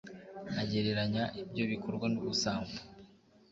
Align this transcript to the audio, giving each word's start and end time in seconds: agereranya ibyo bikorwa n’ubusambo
agereranya 0.61 1.23
ibyo 1.41 1.63
bikorwa 1.71 2.05
n’ubusambo 2.09 2.73